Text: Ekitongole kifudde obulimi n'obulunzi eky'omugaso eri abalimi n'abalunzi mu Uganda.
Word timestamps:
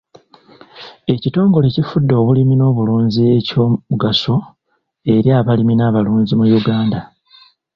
Ekitongole 1.13 1.67
kifudde 1.75 2.13
obulimi 2.21 2.55
n'obulunzi 2.57 3.21
eky'omugaso 3.37 4.35
eri 5.13 5.29
abalimi 5.39 5.73
n'abalunzi 5.75 6.33
mu 6.39 6.45
Uganda. 6.59 6.99